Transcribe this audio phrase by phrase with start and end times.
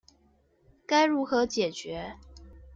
[0.87, 2.15] 該如何解決